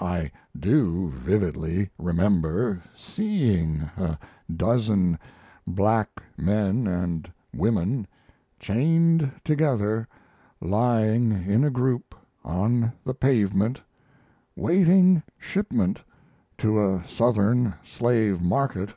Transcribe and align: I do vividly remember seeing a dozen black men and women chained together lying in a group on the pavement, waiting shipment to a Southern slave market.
I 0.00 0.32
do 0.58 1.08
vividly 1.10 1.90
remember 1.96 2.82
seeing 2.96 3.82
a 3.96 4.18
dozen 4.52 5.16
black 5.64 6.20
men 6.36 6.88
and 6.88 7.30
women 7.54 8.08
chained 8.58 9.30
together 9.44 10.08
lying 10.60 11.30
in 11.30 11.62
a 11.62 11.70
group 11.70 12.16
on 12.44 12.92
the 13.04 13.14
pavement, 13.14 13.80
waiting 14.56 15.22
shipment 15.38 16.02
to 16.58 16.84
a 16.84 17.06
Southern 17.06 17.74
slave 17.84 18.42
market. 18.42 18.92